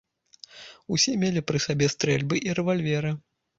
Усе 0.95 1.13
мелі 1.25 1.45
пры 1.51 1.61
сабе 1.67 1.91
стрэльбы 1.97 2.43
і 2.49 2.59
рэвальверы. 2.63 3.17